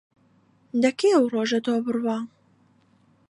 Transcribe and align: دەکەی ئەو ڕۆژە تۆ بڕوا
دەکەی 0.83 1.15
ئەو 1.15 1.25
ڕۆژە 1.33 1.59
تۆ 1.65 1.73
بڕوا 1.85 2.17